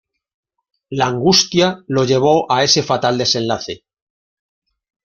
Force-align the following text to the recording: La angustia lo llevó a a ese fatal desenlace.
La 0.89 1.05
angustia 1.11 1.83
lo 1.89 2.05
llevó 2.05 2.51
a 2.51 2.61
a 2.61 2.63
ese 2.63 2.81
fatal 2.81 3.19
desenlace. 3.19 3.83